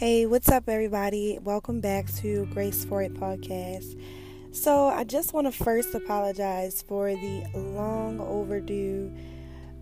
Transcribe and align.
Hey, 0.00 0.24
what's 0.24 0.48
up, 0.48 0.66
everybody? 0.66 1.38
Welcome 1.42 1.82
back 1.82 2.10
to 2.22 2.46
Graced 2.46 2.88
for 2.88 3.02
It 3.02 3.12
podcast. 3.12 4.02
So, 4.50 4.86
I 4.86 5.04
just 5.04 5.34
want 5.34 5.46
to 5.46 5.52
first 5.52 5.94
apologize 5.94 6.80
for 6.80 7.10
the 7.10 7.44
long 7.54 8.18
overdue 8.18 9.14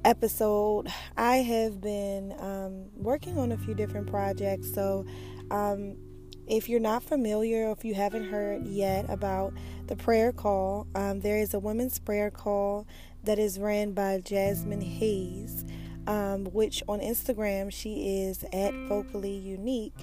episode. 0.04 0.88
I 1.16 1.36
have 1.36 1.80
been 1.80 2.34
um, 2.40 2.86
working 2.96 3.38
on 3.38 3.52
a 3.52 3.58
few 3.58 3.74
different 3.74 4.08
projects. 4.08 4.74
So, 4.74 5.06
um, 5.52 5.96
if 6.48 6.68
you're 6.68 6.80
not 6.80 7.04
familiar, 7.04 7.70
if 7.70 7.84
you 7.84 7.94
haven't 7.94 8.28
heard 8.28 8.66
yet 8.66 9.08
about 9.08 9.52
the 9.86 9.94
prayer 9.94 10.32
call, 10.32 10.88
um, 10.96 11.20
there 11.20 11.38
is 11.38 11.54
a 11.54 11.60
women's 11.60 12.00
prayer 12.00 12.32
call 12.32 12.88
that 13.22 13.38
is 13.38 13.60
ran 13.60 13.92
by 13.92 14.20
Jasmine 14.24 14.80
Hayes 14.80 15.64
um, 16.08 16.46
which 16.46 16.82
on 16.88 17.00
Instagram 17.00 17.70
she 17.70 18.22
is 18.22 18.42
at 18.52 18.74
vocally 18.88 19.36
unique. 19.36 19.94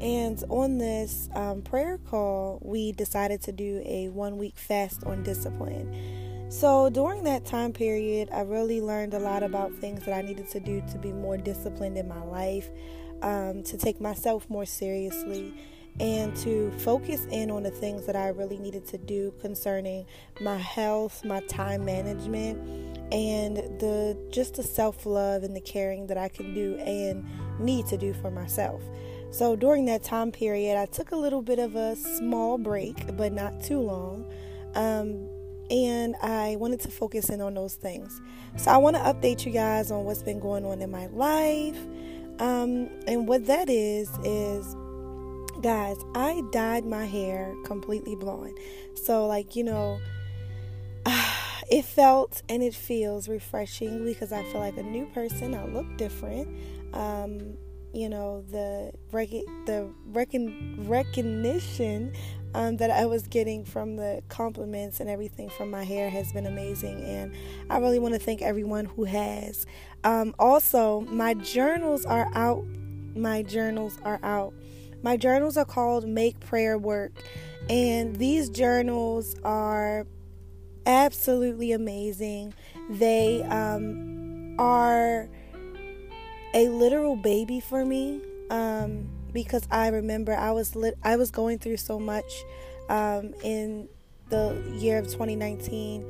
And 0.00 0.42
on 0.48 0.78
this 0.78 1.28
um, 1.34 1.62
prayer 1.62 1.98
call, 1.98 2.58
we 2.62 2.90
decided 2.92 3.42
to 3.42 3.52
do 3.52 3.82
a 3.84 4.08
one 4.08 4.38
week 4.38 4.56
fast 4.56 5.04
on 5.04 5.22
discipline. 5.22 6.48
So 6.48 6.90
during 6.90 7.24
that 7.24 7.44
time 7.44 7.72
period, 7.72 8.30
I 8.32 8.40
really 8.40 8.80
learned 8.80 9.14
a 9.14 9.18
lot 9.18 9.42
about 9.42 9.72
things 9.74 10.04
that 10.06 10.14
I 10.14 10.22
needed 10.22 10.48
to 10.50 10.60
do 10.60 10.82
to 10.90 10.98
be 10.98 11.12
more 11.12 11.36
disciplined 11.36 11.96
in 11.96 12.08
my 12.08 12.22
life, 12.24 12.68
um, 13.22 13.62
to 13.64 13.76
take 13.76 14.00
myself 14.00 14.48
more 14.50 14.66
seriously, 14.66 15.54
and 16.00 16.34
to 16.38 16.70
focus 16.78 17.26
in 17.30 17.50
on 17.50 17.62
the 17.62 17.70
things 17.70 18.06
that 18.06 18.16
I 18.16 18.28
really 18.28 18.58
needed 18.58 18.86
to 18.88 18.98
do 18.98 19.32
concerning 19.40 20.06
my 20.40 20.56
health, 20.56 21.24
my 21.24 21.40
time 21.40 21.84
management, 21.84 22.91
and 23.12 23.56
the 23.78 24.16
just 24.30 24.54
the 24.54 24.62
self-love 24.62 25.42
and 25.42 25.54
the 25.54 25.60
caring 25.60 26.06
that 26.06 26.16
I 26.16 26.28
can 26.28 26.54
do 26.54 26.76
and 26.76 27.24
need 27.60 27.86
to 27.88 27.98
do 27.98 28.14
for 28.14 28.30
myself. 28.30 28.82
So 29.30 29.54
during 29.54 29.84
that 29.86 30.02
time 30.02 30.32
period, 30.32 30.78
I 30.78 30.86
took 30.86 31.12
a 31.12 31.16
little 31.16 31.42
bit 31.42 31.58
of 31.58 31.76
a 31.76 31.94
small 31.94 32.58
break, 32.58 33.16
but 33.16 33.32
not 33.32 33.62
too 33.62 33.80
long. 33.80 34.24
Um, 34.74 35.28
and 35.70 36.16
I 36.22 36.56
wanted 36.58 36.80
to 36.80 36.90
focus 36.90 37.28
in 37.28 37.40
on 37.40 37.54
those 37.54 37.74
things. 37.74 38.20
So 38.56 38.70
I 38.70 38.78
want 38.78 38.96
to 38.96 39.02
update 39.02 39.46
you 39.46 39.52
guys 39.52 39.90
on 39.90 40.04
what's 40.04 40.22
been 40.22 40.40
going 40.40 40.64
on 40.64 40.82
in 40.82 40.90
my 40.90 41.06
life. 41.06 41.78
Um, 42.38 42.88
and 43.06 43.28
what 43.28 43.46
that 43.46 43.70
is, 43.70 44.10
is 44.24 44.74
guys, 45.62 45.96
I 46.14 46.42
dyed 46.50 46.84
my 46.84 47.06
hair 47.06 47.54
completely 47.64 48.16
blonde. 48.16 48.58
So, 48.94 49.26
like, 49.26 49.54
you 49.56 49.64
know, 49.64 49.98
it 51.72 51.86
felt 51.86 52.42
and 52.50 52.62
it 52.62 52.74
feels 52.74 53.30
refreshing 53.30 54.04
because 54.04 54.30
I 54.30 54.42
feel 54.42 54.60
like 54.60 54.76
a 54.76 54.82
new 54.82 55.06
person. 55.06 55.54
I 55.54 55.64
look 55.64 55.86
different. 55.96 56.46
Um, 56.92 57.56
you 57.94 58.10
know, 58.10 58.44
the 58.50 58.92
rec- 59.10 59.30
the 59.64 59.90
recon- 60.08 60.84
recognition 60.86 62.12
um, 62.54 62.76
that 62.76 62.90
I 62.90 63.06
was 63.06 63.26
getting 63.26 63.64
from 63.64 63.96
the 63.96 64.22
compliments 64.28 65.00
and 65.00 65.08
everything 65.08 65.48
from 65.48 65.70
my 65.70 65.82
hair 65.82 66.10
has 66.10 66.30
been 66.34 66.44
amazing, 66.44 67.02
and 67.04 67.34
I 67.70 67.78
really 67.78 67.98
want 67.98 68.12
to 68.12 68.20
thank 68.20 68.42
everyone 68.42 68.84
who 68.84 69.04
has. 69.04 69.64
Um, 70.04 70.34
also, 70.38 71.00
my 71.08 71.32
journals 71.32 72.04
are 72.04 72.30
out. 72.34 72.66
My 73.16 73.42
journals 73.42 73.98
are 74.04 74.20
out. 74.22 74.52
My 75.02 75.16
journals 75.16 75.56
are 75.56 75.64
called 75.64 76.06
Make 76.06 76.38
Prayer 76.40 76.76
Work, 76.76 77.12
and 77.70 78.16
these 78.16 78.50
journals 78.50 79.34
are 79.42 80.06
absolutely 80.86 81.72
amazing. 81.72 82.54
They 82.90 83.42
um, 83.42 84.56
are 84.58 85.28
a 86.54 86.68
literal 86.68 87.16
baby 87.16 87.60
for 87.60 87.84
me 87.84 88.20
um, 88.50 89.08
because 89.32 89.62
I 89.70 89.88
remember 89.88 90.34
I 90.34 90.52
was 90.52 90.76
lit- 90.76 90.98
I 91.02 91.16
was 91.16 91.30
going 91.30 91.58
through 91.58 91.78
so 91.78 91.98
much 91.98 92.44
um, 92.88 93.34
in 93.42 93.88
the 94.28 94.62
year 94.74 94.98
of 94.98 95.06
2019 95.06 96.04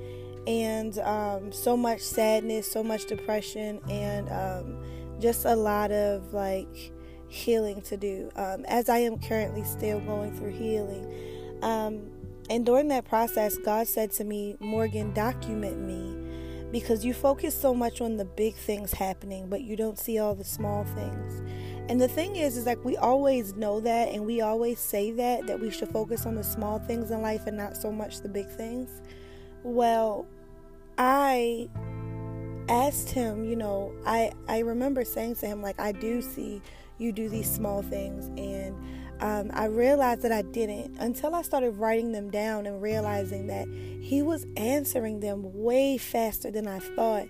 and 0.46 0.98
um, 0.98 1.52
so 1.52 1.76
much 1.76 2.00
sadness, 2.00 2.70
so 2.70 2.82
much 2.82 3.06
depression, 3.06 3.80
and 3.88 4.28
um, 4.30 4.84
just 5.20 5.44
a 5.44 5.54
lot 5.54 5.92
of 5.92 6.32
like 6.34 6.92
healing 7.28 7.80
to 7.82 7.96
do, 7.96 8.30
um, 8.36 8.64
as 8.66 8.88
I 8.88 8.98
am 8.98 9.18
currently 9.18 9.64
still 9.64 10.00
going 10.00 10.36
through 10.36 10.50
healing. 10.50 11.06
And 12.52 12.66
during 12.66 12.88
that 12.88 13.06
process, 13.06 13.56
God 13.56 13.88
said 13.88 14.12
to 14.12 14.24
me, 14.24 14.56
Morgan, 14.60 15.14
document 15.14 15.80
me 15.80 16.14
because 16.70 17.02
you 17.02 17.14
focus 17.14 17.58
so 17.58 17.72
much 17.72 18.02
on 18.02 18.18
the 18.18 18.26
big 18.26 18.54
things 18.54 18.92
happening, 18.92 19.48
but 19.48 19.62
you 19.62 19.74
don't 19.74 19.98
see 19.98 20.18
all 20.18 20.34
the 20.34 20.44
small 20.44 20.84
things. 20.84 21.40
And 21.88 21.98
the 21.98 22.08
thing 22.08 22.36
is, 22.36 22.58
is 22.58 22.66
like 22.66 22.84
we 22.84 22.98
always 22.98 23.54
know 23.54 23.80
that 23.80 24.10
and 24.10 24.26
we 24.26 24.42
always 24.42 24.78
say 24.78 25.12
that, 25.12 25.46
that 25.46 25.60
we 25.60 25.70
should 25.70 25.88
focus 25.88 26.26
on 26.26 26.34
the 26.34 26.44
small 26.44 26.78
things 26.78 27.10
in 27.10 27.22
life 27.22 27.46
and 27.46 27.56
not 27.56 27.74
so 27.74 27.90
much 27.90 28.20
the 28.20 28.28
big 28.28 28.50
things. 28.50 29.00
Well, 29.62 30.26
I 30.98 31.70
asked 32.68 33.08
him, 33.08 33.46
you 33.46 33.56
know, 33.56 33.94
I, 34.04 34.30
I 34.46 34.58
remember 34.58 35.06
saying 35.06 35.36
to 35.36 35.46
him, 35.46 35.62
like, 35.62 35.80
I 35.80 35.92
do 35.92 36.20
see 36.20 36.60
you 36.98 37.12
do 37.12 37.30
these 37.30 37.50
small 37.50 37.80
things. 37.80 38.26
And 38.38 38.76
um, 39.20 39.50
I 39.54 39.66
realized 39.66 40.22
that 40.22 40.32
I 40.32 40.42
didn't 40.42 40.98
until 40.98 41.34
I 41.34 41.42
started 41.42 41.72
writing 41.72 42.12
them 42.12 42.30
down 42.30 42.66
and 42.66 42.82
realizing 42.82 43.46
that 43.46 43.68
He 43.68 44.22
was 44.22 44.46
answering 44.56 45.20
them 45.20 45.42
way 45.44 45.98
faster 45.98 46.50
than 46.50 46.66
I 46.66 46.80
thought. 46.80 47.28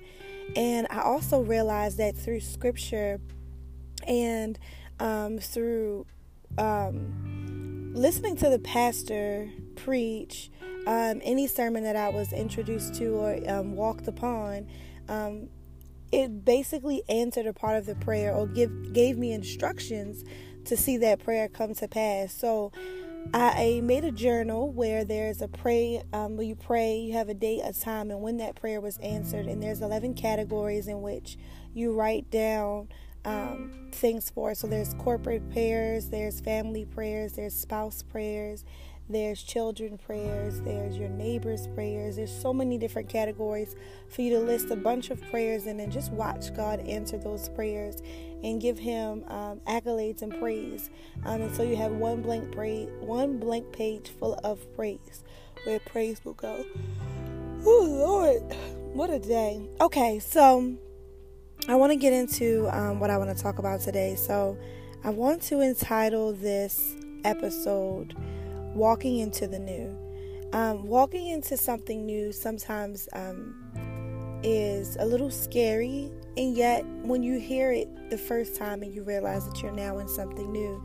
And 0.57 0.87
I 0.91 1.01
also 1.03 1.41
realized 1.41 1.99
that 1.99 2.17
through 2.17 2.41
scripture 2.41 3.21
and 4.07 4.59
um, 5.01 5.39
through 5.39 6.07
um, 6.59 7.93
listening 7.95 8.37
to 8.37 8.49
the 8.49 8.59
pastor 8.59 9.51
preach, 9.77 10.51
um, 10.87 11.21
any 11.23 11.47
sermon 11.47 11.85
that 11.85 11.97
I 11.97 12.09
was 12.09 12.33
introduced 12.33 12.95
to 12.97 13.09
or 13.15 13.51
um, 13.51 13.77
walked 13.77 14.09
upon, 14.09 14.67
um, 15.09 15.49
it 16.11 16.45
basically 16.45 17.03
answered 17.09 17.47
a 17.47 17.53
part 17.53 17.77
of 17.79 17.87
the 17.87 17.95
prayer 17.95 18.35
or 18.35 18.47
give 18.47 18.93
gave 18.93 19.17
me 19.17 19.33
instructions 19.33 20.25
to 20.65 20.77
see 20.77 20.97
that 20.99 21.25
prayer 21.25 21.49
come 21.49 21.75
to 21.75 21.89
pass. 21.89 22.33
So 22.33 22.73
I 23.35 23.81
made 23.83 24.05
a 24.05 24.11
journal 24.11 24.71
where 24.71 25.05
there's 25.05 25.41
a 25.41 25.49
pray 25.49 26.03
um, 26.13 26.37
where 26.37 26.47
you 26.47 26.55
pray, 26.55 26.99
you 26.99 27.13
have 27.15 27.29
a 27.29 27.35
date, 27.35 27.63
a 27.65 27.73
time, 27.73 28.11
and 28.11 28.21
when 28.21 28.37
that 28.39 28.57
prayer 28.57 28.81
was 28.81 28.99
answered. 28.99 29.47
And 29.47 29.63
there's 29.63 29.81
11 29.81 30.15
categories 30.15 30.89
in 30.89 31.03
which 31.03 31.39
you 31.73 31.93
write 31.93 32.31
down 32.31 32.89
um, 33.25 33.89
things 33.93 34.29
for. 34.31 34.55
So 34.55 34.67
there's 34.67 34.95
corporate 34.95 35.51
prayers, 35.51 36.09
there's 36.09 36.41
family 36.41 36.85
prayers, 36.85 37.33
there's 37.33 37.55
spouse 37.55 38.03
prayers, 38.03 38.65
there's 39.09 39.43
children 39.43 39.99
prayers, 39.99 40.61
there's 40.63 40.97
your 40.97 41.09
neighbor's 41.09 41.67
prayers. 41.69 42.17
There's 42.17 42.35
so 42.35 42.53
many 42.53 42.79
different 42.79 43.09
categories 43.09 43.77
for 44.09 44.23
you 44.23 44.31
to 44.31 44.41
list 44.41 44.71
a 44.71 44.77
bunch 44.77 45.11
of 45.11 45.21
prayers 45.31 45.67
and 45.67 45.79
then 45.79 45.91
just 45.91 46.13
watch 46.13 46.55
God 46.55 46.81
answer 46.81 47.19
those 47.19 47.49
prayers 47.51 48.03
and 48.43 48.61
give 48.61 48.79
Him 48.79 49.25
um, 49.29 49.61
accolades 49.69 50.23
and 50.23 50.39
praise. 50.39 50.91
Um, 51.25 51.43
and 51.43 51.55
so 51.55 51.63
you 51.63 51.77
have 51.77 51.93
one 51.93 52.23
blank 52.23 52.55
praise, 52.55 52.89
one 53.01 53.39
blank 53.39 53.73
page 53.73 54.11
full 54.19 54.35
of 54.45 54.61
praise, 54.75 55.25
where 55.65 55.79
praise 55.81 56.25
will 56.25 56.35
go. 56.35 56.65
Oh 57.65 57.87
Lord, 57.89 58.43
what 58.95 59.11
a 59.11 59.19
day! 59.19 59.69
Okay, 59.81 60.19
so 60.19 60.77
I 61.69 61.77
want 61.77 61.93
to 61.93 61.97
get 61.97 62.13
into 62.13 62.69
um, 62.73 62.99
what 62.99 63.11
I 63.11 63.17
want 63.19 63.37
to 63.37 63.41
talk 63.41 63.59
about 63.59 63.81
today. 63.81 64.17
So 64.17 64.59
I 65.05 65.11
want 65.11 65.43
to 65.43 65.61
entitle 65.61 66.33
this 66.33 66.97
episode 67.25 68.17
walking 68.75 69.19
into 69.19 69.47
the 69.47 69.59
new. 69.59 69.97
Um, 70.53 70.87
walking 70.87 71.29
into 71.29 71.57
something 71.57 72.05
new 72.05 72.33
sometimes 72.33 73.09
um, 73.13 73.55
is 74.43 74.97
a 74.97 75.05
little 75.07 75.31
scary, 75.31 76.11
and 76.37 76.57
yet 76.57 76.85
when 77.03 77.23
you 77.23 77.39
hear 77.39 77.73
it 77.73 78.11
the 78.11 78.19
first 78.19 78.57
time 78.57 78.83
and 78.83 78.95
you 78.95 79.03
realize 79.03 79.47
that 79.47 79.63
you're 79.63 79.73
now 79.73 79.99
in 79.99 80.09
something 80.09 80.51
new, 80.51 80.83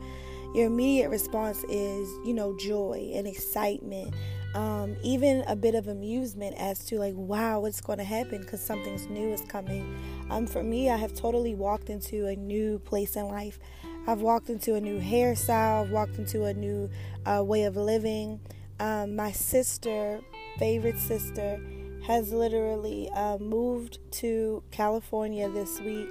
your 0.54 0.66
immediate 0.66 1.10
response 1.10 1.64
is, 1.64 2.08
you 2.24 2.34
know, 2.34 2.56
joy 2.56 3.12
and 3.14 3.26
excitement, 3.26 4.14
um, 4.54 4.96
even 5.02 5.44
a 5.46 5.54
bit 5.54 5.74
of 5.74 5.88
amusement 5.88 6.54
as 6.58 6.84
to 6.86 6.98
like, 6.98 7.14
wow, 7.14 7.60
what's 7.60 7.80
going 7.80 7.98
to 7.98 8.04
happen 8.04 8.40
because 8.40 8.62
something's 8.62 9.06
new 9.08 9.28
is 9.32 9.42
coming. 9.42 9.94
Um, 10.30 10.46
for 10.46 10.62
me, 10.62 10.90
I 10.90 10.96
have 10.96 11.14
totally 11.14 11.54
walked 11.54 11.90
into 11.90 12.26
a 12.26 12.36
new 12.36 12.78
place 12.80 13.16
in 13.16 13.26
life. 13.26 13.58
I've 14.06 14.22
walked 14.22 14.48
into 14.48 14.74
a 14.74 14.80
new 14.80 15.00
hairstyle, 15.00 15.84
I've 15.84 15.90
walked 15.90 16.16
into 16.16 16.44
a 16.44 16.54
new 16.54 16.88
uh, 17.26 17.42
way 17.44 17.64
of 17.64 17.76
living. 17.76 18.40
Um, 18.80 19.16
my 19.16 19.32
sister, 19.32 20.20
favorite 20.58 20.98
sister, 20.98 21.60
has 22.08 22.32
literally 22.32 23.10
uh, 23.10 23.36
moved 23.36 23.98
to 24.10 24.62
California 24.70 25.46
this 25.50 25.78
week, 25.82 26.08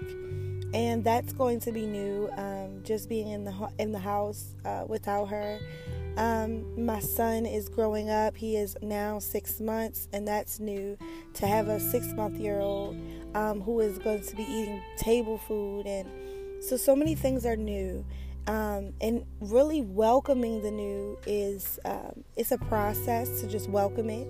and 0.72 1.04
that's 1.04 1.34
going 1.34 1.60
to 1.62 1.72
be 1.72 1.88
new. 1.88 2.30
Um, 2.38 2.84
just 2.84 3.10
being 3.10 3.30
in 3.30 3.44
the 3.44 3.70
in 3.80 3.92
the 3.92 4.00
house 4.00 4.54
uh, 4.64 4.86
without 4.88 5.26
her. 5.26 5.60
Um, 6.16 6.86
my 6.86 7.00
son 7.00 7.46
is 7.46 7.68
growing 7.68 8.10
up. 8.10 8.38
He 8.38 8.56
is 8.58 8.78
now 8.82 9.20
six 9.20 9.60
months, 9.60 10.08
and 10.14 10.28
that's 10.28 10.60
new. 10.60 10.98
To 11.34 11.48
have 11.48 11.68
a 11.68 11.80
six 11.80 12.14
month 12.14 12.40
year 12.40 12.60
old 12.60 12.96
um, 13.36 13.62
who 13.62 13.80
is 13.80 13.98
going 13.98 14.22
to 14.22 14.36
be 14.36 14.44
eating 14.44 14.82
table 14.98 15.40
food 15.40 15.88
and 15.88 16.08
so, 16.60 16.78
so 16.78 16.96
many 16.96 17.16
things 17.16 17.46
are 17.46 17.56
new. 17.56 18.06
Um, 18.48 18.94
and 19.02 19.26
really 19.42 19.82
welcoming 19.82 20.62
the 20.62 20.72
new 20.72 21.18
is 21.28 21.80
um, 21.86 22.24
it's 22.36 22.52
a 22.52 22.58
process 22.58 23.42
to 23.42 23.48
just 23.48 23.70
welcome 23.70 24.10
it. 24.10 24.28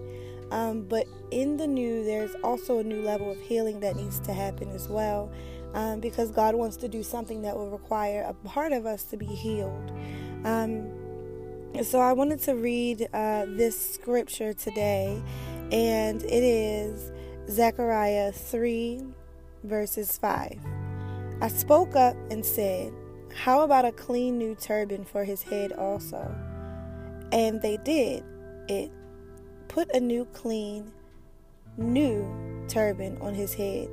Um, 0.51 0.83
but 0.83 1.07
in 1.31 1.57
the 1.57 1.67
new, 1.67 2.03
there's 2.03 2.35
also 2.43 2.79
a 2.79 2.83
new 2.83 3.01
level 3.01 3.31
of 3.31 3.39
healing 3.41 3.79
that 3.81 3.95
needs 3.95 4.19
to 4.21 4.33
happen 4.33 4.69
as 4.69 4.87
well, 4.87 5.31
um, 5.73 5.99
because 5.99 6.31
God 6.31 6.55
wants 6.55 6.77
to 6.77 6.87
do 6.87 7.03
something 7.03 7.41
that 7.41 7.55
will 7.55 7.69
require 7.69 8.23
a 8.23 8.33
part 8.47 8.71
of 8.71 8.85
us 8.85 9.03
to 9.05 9.17
be 9.17 9.25
healed. 9.25 9.91
Um, 10.45 10.89
so 11.83 11.99
I 11.99 12.13
wanted 12.13 12.39
to 12.43 12.55
read 12.55 13.07
uh, 13.13 13.45
this 13.47 13.93
scripture 13.93 14.53
today, 14.53 15.21
and 15.71 16.23
it 16.23 16.43
is 16.43 17.11
Zechariah 17.49 18.31
3, 18.31 19.03
verses 19.63 20.17
5. 20.17 20.57
I 21.39 21.47
spoke 21.49 21.95
up 21.95 22.15
and 22.31 22.43
said, 22.43 22.91
How 23.35 23.61
about 23.61 23.85
a 23.85 23.91
clean 23.91 24.37
new 24.37 24.55
turban 24.55 25.05
for 25.05 25.23
his 25.23 25.43
head 25.43 25.71
also? 25.73 26.33
And 27.31 27.61
they 27.61 27.77
did 27.77 28.23
it. 28.67 28.91
Put 29.67 29.89
a 29.93 29.99
new, 29.99 30.25
clean, 30.25 30.91
new 31.77 32.65
turban 32.67 33.17
on 33.21 33.33
his 33.33 33.53
head. 33.53 33.89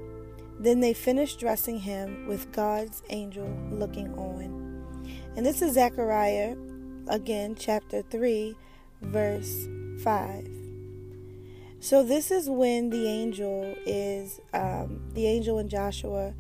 Then 0.61 0.81
they 0.81 0.95
finished 0.95 1.41
dressing 1.41 1.79
him 1.79 2.27
with 2.29 2.53
God's 2.53 3.03
angel 3.11 3.49
looking 3.71 4.13
on. 4.15 4.85
And 5.37 5.45
this 5.45 5.63
is 5.63 5.75
Zechariah, 5.75 6.57
again, 7.09 7.57
chapter 7.59 8.03
3, 8.03 8.57
verse 9.03 9.67
5. 10.03 10.49
So 11.81 12.03
this 12.03 12.31
is 12.31 12.49
when 12.49 12.91
the 12.91 13.07
angel 13.07 13.75
is, 13.85 14.41
um, 14.53 15.03
the 15.13 15.27
angel 15.27 15.59
and 15.59 15.69
Joshua 15.69 16.35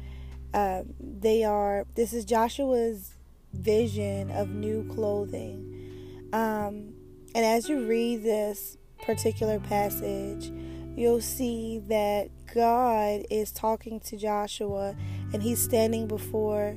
um, 0.54 0.94
they 1.00 1.42
are, 1.42 1.84
this 1.96 2.12
is 2.12 2.24
Joshua's 2.24 3.14
vision 3.52 4.30
of 4.30 4.50
new 4.50 4.88
clothing. 4.94 6.30
Um, 6.32 6.94
and 7.34 7.44
as 7.44 7.68
you 7.68 7.84
read 7.86 8.22
this 8.22 8.78
particular 9.04 9.60
passage, 9.60 10.52
you'll 10.96 11.20
see 11.20 11.80
that 11.88 12.28
God 12.52 13.22
is 13.30 13.50
talking 13.50 14.00
to 14.00 14.16
Joshua 14.16 14.94
and 15.32 15.42
he's 15.42 15.62
standing 15.62 16.06
before 16.06 16.76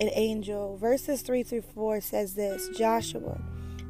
an 0.00 0.10
angel. 0.12 0.76
Verses 0.76 1.22
3 1.22 1.42
through 1.42 1.62
4 1.62 2.00
says 2.00 2.34
this 2.34 2.68
Joshua, 2.76 3.40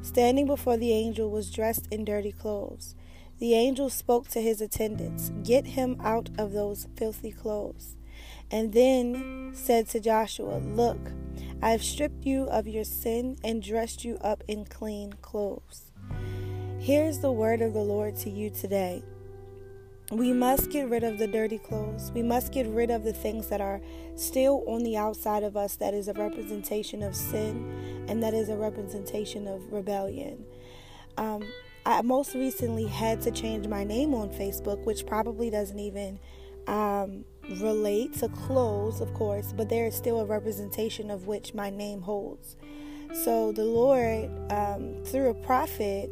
standing 0.03 0.47
before 0.47 0.77
the 0.77 0.93
angel, 0.93 1.31
was 1.31 1.51
dressed 1.51 1.89
in 1.91 2.05
dirty 2.05 2.33
clothes. 2.33 2.95
The 3.39 3.55
angel 3.55 3.91
spoke 3.91 4.29
to 4.29 4.41
his 4.41 4.61
attendants, 4.61 5.31
Get 5.43 5.67
him 5.67 5.97
out 6.03 6.31
of 6.39 6.53
those 6.53 6.89
filthy 6.97 7.33
clothes 7.33 7.97
and 8.51 8.73
then 8.73 9.51
said 9.55 9.89
to 9.89 10.01
Joshua, 10.01 10.59
Look, 10.59 10.99
I 11.63 11.71
have 11.71 11.83
stripped 11.83 12.25
you 12.25 12.45
of 12.45 12.69
your 12.69 12.85
sin 12.85 13.37
and 13.43 13.63
dressed 13.63 14.05
you 14.05 14.19
up 14.21 14.43
in 14.47 14.65
clean 14.65 15.15
clothes. 15.21 15.86
Here's 16.87 17.19
the 17.19 17.33
word 17.33 17.63
of 17.63 17.73
the 17.73 17.81
Lord 17.81 18.15
to 18.19 18.31
you 18.31 18.49
today. 18.49 19.03
We 20.13 20.33
must 20.33 20.71
get 20.71 20.89
rid 20.89 21.03
of 21.03 21.19
the 21.19 21.27
dirty 21.27 21.59
clothes. 21.59 22.13
We 22.15 22.23
must 22.23 22.53
get 22.53 22.65
rid 22.69 22.93
of 22.93 23.03
the 23.03 23.13
things 23.13 23.49
that 23.49 23.61
are 23.61 23.81
still 24.15 24.63
on 24.69 24.85
the 24.85 24.97
outside 24.97 25.43
of 25.43 25.57
us 25.57 25.75
that 25.79 25.95
is 25.95 26.07
a 26.07 26.13
representation 26.13 27.03
of 27.03 27.17
sin 27.17 28.05
and 28.07 28.23
that 28.23 28.35
is 28.35 28.51
a 28.51 28.57
representation 28.57 29.49
of 29.49 29.73
rebellion. 29.73 30.45
Um, 31.17 31.43
I 31.85 32.03
most 32.03 32.37
recently 32.37 32.87
had 32.87 33.21
to 33.23 33.33
change 33.33 33.67
my 33.67 33.83
name 33.83 34.15
on 34.15 34.29
Facebook, 34.29 34.87
which 34.87 35.07
probably 35.07 35.51
doesn't 35.51 35.81
even 35.81 36.21
um, 36.69 37.25
relate 37.61 38.13
to 38.21 38.29
clothes, 38.29 39.01
of 39.01 39.13
course, 39.13 39.53
but 39.53 39.69
there 39.69 39.87
is 39.87 39.97
still 39.97 40.21
a 40.21 40.25
representation 40.25 41.11
of 41.11 41.27
which 41.27 41.53
my 41.53 41.69
name 41.69 42.03
holds. 42.03 42.55
So 43.25 43.51
the 43.51 43.65
Lord, 43.65 44.31
um, 44.53 45.03
through 45.05 45.31
a 45.31 45.35
prophet, 45.35 46.11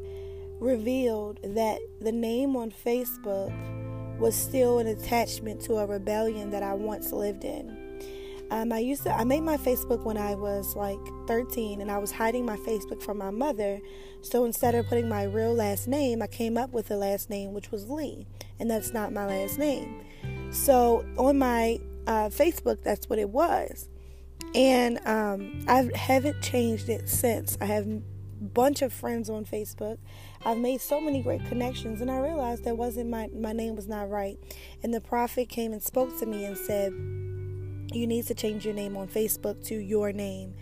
revealed 0.60 1.40
that 1.42 1.78
the 2.00 2.12
name 2.12 2.56
on 2.56 2.70
Facebook 2.70 3.52
was 4.18 4.34
still 4.34 4.78
an 4.78 4.86
attachment 4.86 5.60
to 5.62 5.76
a 5.76 5.86
rebellion 5.86 6.50
that 6.50 6.62
I 6.62 6.74
once 6.74 7.12
lived 7.12 7.44
in. 7.44 7.84
Um, 8.50 8.72
I 8.72 8.78
used 8.78 9.02
to 9.04 9.12
I 9.12 9.24
made 9.24 9.40
my 9.40 9.56
Facebook 9.56 10.04
when 10.04 10.16
I 10.16 10.34
was 10.34 10.76
like 10.76 10.98
13 11.26 11.80
and 11.80 11.90
I 11.90 11.98
was 11.98 12.12
hiding 12.12 12.44
my 12.44 12.56
Facebook 12.58 13.02
from 13.02 13.18
my 13.18 13.30
mother. 13.30 13.80
So 14.20 14.44
instead 14.44 14.74
of 14.74 14.86
putting 14.86 15.08
my 15.08 15.24
real 15.24 15.54
last 15.54 15.88
name, 15.88 16.22
I 16.22 16.26
came 16.26 16.56
up 16.56 16.72
with 16.72 16.90
a 16.90 16.96
last 16.96 17.30
name 17.30 17.52
which 17.52 17.70
was 17.70 17.88
Lee, 17.88 18.26
and 18.60 18.70
that's 18.70 18.92
not 18.92 19.12
my 19.12 19.26
last 19.26 19.58
name. 19.58 20.04
So 20.50 21.04
on 21.18 21.38
my 21.38 21.80
uh, 22.06 22.28
Facebook, 22.28 22.82
that's 22.82 23.08
what 23.08 23.18
it 23.18 23.30
was. 23.30 23.88
And 24.54 25.00
um, 25.04 25.64
I 25.66 25.90
haven't 25.94 26.40
changed 26.42 26.88
it 26.88 27.08
since. 27.08 27.58
I 27.60 27.64
have 27.64 27.86
a 27.86 28.00
bunch 28.40 28.82
of 28.82 28.92
friends 28.92 29.28
on 29.28 29.44
Facebook. 29.44 29.98
I've 30.44 30.58
made 30.58 30.80
so 30.80 31.00
many 31.00 31.22
great 31.22 31.44
connections, 31.46 32.00
and 32.00 32.10
I 32.10 32.18
realized 32.18 32.64
that 32.64 32.76
wasn't 32.76 33.10
my 33.10 33.28
my 33.34 33.52
name 33.52 33.76
was 33.76 33.88
not 33.88 34.10
right. 34.10 34.38
And 34.82 34.92
the 34.92 35.00
prophet 35.00 35.48
came 35.48 35.72
and 35.72 35.82
spoke 35.82 36.18
to 36.18 36.26
me 36.26 36.44
and 36.44 36.56
said, 36.56 36.92
"You 37.92 38.06
need 38.06 38.26
to 38.26 38.34
change 38.34 38.64
your 38.64 38.74
name 38.74 38.96
on 38.96 39.08
Facebook 39.08 39.64
to 39.66 39.74
your 39.74 40.12
name." 40.12 40.54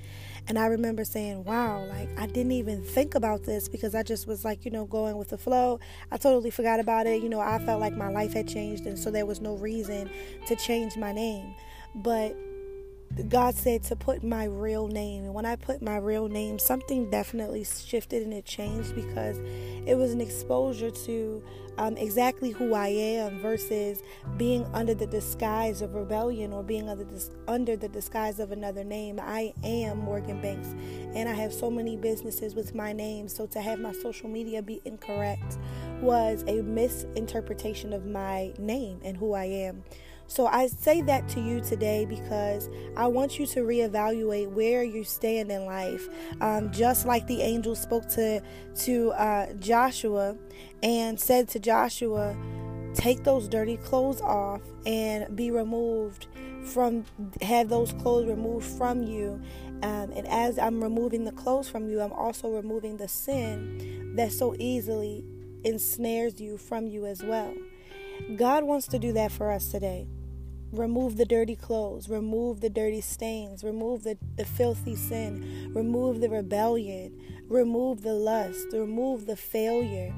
And 0.48 0.58
I 0.58 0.66
remember 0.66 1.04
saying, 1.04 1.44
wow, 1.44 1.84
like 1.84 2.08
I 2.18 2.26
didn't 2.26 2.52
even 2.52 2.82
think 2.82 3.14
about 3.14 3.44
this 3.44 3.68
because 3.68 3.94
I 3.94 4.02
just 4.02 4.26
was 4.26 4.44
like, 4.44 4.64
you 4.64 4.70
know, 4.70 4.86
going 4.86 5.16
with 5.16 5.28
the 5.28 5.38
flow. 5.38 5.78
I 6.10 6.16
totally 6.16 6.50
forgot 6.50 6.80
about 6.80 7.06
it. 7.06 7.22
You 7.22 7.28
know, 7.28 7.40
I 7.40 7.58
felt 7.60 7.80
like 7.80 7.96
my 7.96 8.08
life 8.08 8.32
had 8.32 8.48
changed 8.48 8.86
and 8.86 8.98
so 8.98 9.10
there 9.10 9.26
was 9.26 9.40
no 9.40 9.54
reason 9.54 10.10
to 10.48 10.56
change 10.56 10.96
my 10.96 11.12
name. 11.12 11.54
But 11.94 12.36
God 13.28 13.54
said 13.54 13.82
to 13.84 13.96
put 13.96 14.24
my 14.24 14.44
real 14.44 14.88
name. 14.88 15.24
And 15.24 15.34
when 15.34 15.44
I 15.44 15.56
put 15.56 15.82
my 15.82 15.98
real 15.98 16.28
name, 16.28 16.58
something 16.58 17.10
definitely 17.10 17.64
shifted 17.64 18.22
and 18.22 18.32
it 18.32 18.46
changed 18.46 18.94
because 18.94 19.38
it 19.86 19.96
was 19.96 20.12
an 20.12 20.20
exposure 20.20 20.90
to 20.90 21.42
um, 21.76 21.96
exactly 21.96 22.50
who 22.50 22.74
I 22.74 22.88
am 22.88 23.38
versus 23.40 24.02
being 24.38 24.64
under 24.72 24.94
the 24.94 25.06
disguise 25.06 25.82
of 25.82 25.94
rebellion 25.94 26.52
or 26.52 26.62
being 26.62 26.88
under, 26.88 27.06
under 27.48 27.76
the 27.76 27.88
disguise 27.88 28.40
of 28.40 28.50
another 28.50 28.84
name. 28.84 29.20
I 29.20 29.52
am 29.62 29.98
Morgan 29.98 30.40
Banks 30.40 30.68
and 31.14 31.28
I 31.28 31.34
have 31.34 31.52
so 31.52 31.70
many 31.70 31.96
businesses 31.96 32.54
with 32.54 32.74
my 32.74 32.94
name. 32.94 33.28
So 33.28 33.46
to 33.48 33.60
have 33.60 33.78
my 33.78 33.92
social 33.92 34.28
media 34.28 34.62
be 34.62 34.80
incorrect 34.86 35.58
was 36.00 36.44
a 36.46 36.62
misinterpretation 36.62 37.92
of 37.92 38.06
my 38.06 38.54
name 38.58 39.00
and 39.04 39.18
who 39.18 39.34
I 39.34 39.44
am. 39.44 39.84
So 40.32 40.46
I 40.46 40.68
say 40.68 41.02
that 41.02 41.28
to 41.30 41.42
you 41.42 41.60
today 41.60 42.06
because 42.06 42.70
I 42.96 43.06
want 43.06 43.38
you 43.38 43.44
to 43.48 43.60
reevaluate 43.60 44.48
where 44.48 44.82
you 44.82 45.04
stand 45.04 45.52
in 45.52 45.66
life. 45.66 46.08
Um, 46.40 46.72
just 46.72 47.04
like 47.04 47.26
the 47.26 47.42
angel 47.42 47.74
spoke 47.74 48.08
to 48.12 48.40
to 48.76 49.10
uh, 49.10 49.52
Joshua 49.60 50.38
and 50.82 51.20
said 51.20 51.50
to 51.50 51.58
Joshua, 51.58 52.34
"Take 52.94 53.24
those 53.24 53.46
dirty 53.46 53.76
clothes 53.76 54.22
off 54.22 54.62
and 54.86 55.36
be 55.36 55.50
removed 55.50 56.28
from. 56.64 57.04
Have 57.42 57.68
those 57.68 57.92
clothes 57.92 58.26
removed 58.26 58.64
from 58.64 59.02
you." 59.02 59.38
Um, 59.82 60.12
and 60.12 60.26
as 60.28 60.58
I'm 60.58 60.82
removing 60.82 61.24
the 61.24 61.32
clothes 61.32 61.68
from 61.68 61.90
you, 61.90 62.00
I'm 62.00 62.12
also 62.14 62.48
removing 62.48 62.96
the 62.96 63.08
sin 63.08 64.14
that 64.16 64.32
so 64.32 64.56
easily 64.58 65.26
ensnares 65.62 66.40
you 66.40 66.56
from 66.56 66.86
you 66.86 67.04
as 67.04 67.22
well. 67.22 67.52
God 68.36 68.64
wants 68.64 68.86
to 68.88 68.98
do 68.98 69.12
that 69.12 69.30
for 69.30 69.52
us 69.52 69.70
today. 69.70 70.06
Remove 70.72 71.18
the 71.18 71.26
dirty 71.26 71.54
clothes, 71.54 72.08
remove 72.08 72.62
the 72.62 72.70
dirty 72.70 73.02
stains, 73.02 73.62
remove 73.62 74.04
the, 74.04 74.16
the 74.36 74.44
filthy 74.46 74.96
sin, 74.96 75.70
remove 75.74 76.22
the 76.22 76.30
rebellion, 76.30 77.14
remove 77.46 78.00
the 78.00 78.14
lust, 78.14 78.68
remove 78.72 79.26
the 79.26 79.36
failure. 79.36 80.14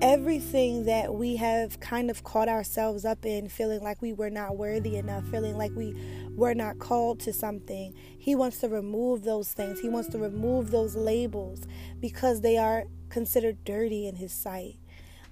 Everything 0.00 0.86
that 0.86 1.14
we 1.14 1.36
have 1.36 1.80
kind 1.80 2.10
of 2.10 2.24
caught 2.24 2.48
ourselves 2.48 3.04
up 3.04 3.26
in, 3.26 3.48
feeling 3.50 3.82
like 3.82 4.00
we 4.00 4.14
were 4.14 4.30
not 4.30 4.56
worthy 4.56 4.96
enough, 4.96 5.24
feeling 5.28 5.58
like 5.58 5.72
we 5.76 5.94
were 6.34 6.54
not 6.54 6.78
called 6.78 7.20
to 7.20 7.32
something. 7.34 7.94
He 8.18 8.34
wants 8.34 8.60
to 8.60 8.68
remove 8.70 9.22
those 9.22 9.52
things. 9.52 9.80
He 9.80 9.90
wants 9.90 10.08
to 10.10 10.18
remove 10.18 10.70
those 10.70 10.96
labels 10.96 11.66
because 12.00 12.40
they 12.40 12.56
are 12.56 12.84
considered 13.10 13.62
dirty 13.64 14.06
in 14.06 14.16
His 14.16 14.32
sight. 14.32 14.76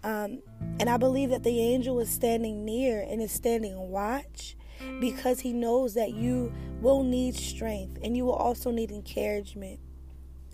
Um, 0.05 0.41
and 0.81 0.89
I 0.89 0.97
believe 0.97 1.31
that 1.31 1.45
the 1.45 1.61
angel 1.61 2.01
is 2.01 2.11
standing 2.11 2.65
near 2.65 3.01
and 3.01 3.23
is 3.23 3.33
standing 3.33 3.77
watch 3.77 4.57
because 5.01 5.41
he 5.41 5.53
knows 5.53 5.95
that 5.95 6.13
you 6.13 6.53
will 6.81 7.03
need 7.03 7.37
strength 7.37 7.99
and 8.03 8.17
you 8.17 8.25
will 8.25 8.35
also 8.35 8.71
need 8.71 8.91
encouragement. 8.91 9.79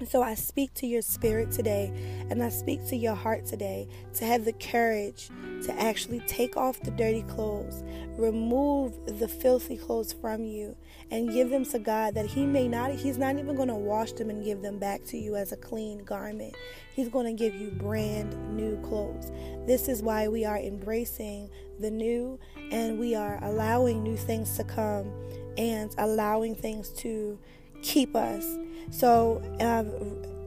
So 0.07 0.23
I 0.23 0.35
speak 0.35 0.73
to 0.75 0.87
your 0.87 1.03
spirit 1.03 1.51
today 1.51 1.93
and 2.31 2.41
I 2.41 2.51
speak 2.51 2.87
to 2.87 2.97
your 2.97 3.17
heart 3.17 3.47
today 3.47 3.89
to 4.15 4.25
have 4.25 4.45
the 4.45 4.53
courage 4.53 5.29
to 5.65 5.81
actually 5.81 6.21
take 6.21 6.57
off 6.57 6.81
the 6.81 6.93
dirty 6.93 7.23
clothes, 7.23 7.83
remove 8.17 8.95
the 9.19 9.27
filthy 9.27 9.77
clothes 9.77 10.13
from 10.13 10.45
you, 10.45 10.77
and 11.11 11.33
give 11.33 11.51
them 11.51 11.65
to 11.65 11.81
God 11.81 12.15
that 12.15 12.27
He 12.27 12.47
may 12.47 12.69
not, 12.69 12.93
He's 12.93 13.19
not 13.19 13.39
even 13.39 13.57
going 13.57 13.69
to 13.69 13.75
wash 13.75 14.13
them 14.13 14.31
and 14.31 14.45
give 14.45 14.63
them 14.63 14.79
back 14.79 15.05
to 15.07 15.19
you 15.19 15.35
as 15.35 15.51
a 15.51 15.57
clean 15.57 16.05
garment. 16.05 16.55
He's 16.95 17.09
going 17.09 17.27
to 17.27 17.33
give 17.33 17.61
you 17.61 17.73
brand 17.73 18.57
new 18.57 18.81
clothes. 18.83 19.33
This 19.67 19.89
is 19.89 20.01
why 20.01 20.29
we 20.29 20.45
are 20.45 20.59
embracing 20.59 21.51
the 21.81 21.91
new 21.91 22.39
and 22.71 23.01
we 23.01 23.17
are 23.17 23.43
allowing 23.43 24.05
new 24.05 24.17
things 24.17 24.57
to 24.59 24.65
come 24.65 25.11
and 25.57 25.93
allowing 25.99 26.55
things 26.55 26.91
to 26.91 27.37
keep 27.83 28.15
us. 28.15 28.57
So, 28.91 29.43
um, 29.61 29.91